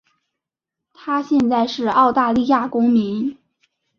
[0.95, 3.37] 她现在是澳大利亚公民。